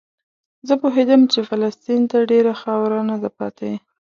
زه 0.67 0.73
پوهېدم 0.81 1.21
چې 1.31 1.39
فلسطین 1.49 2.01
ته 2.11 2.17
ډېره 2.31 2.53
خاوره 2.61 2.99
نه 3.09 3.17
ده 3.21 3.29
پاتې. 3.37 3.71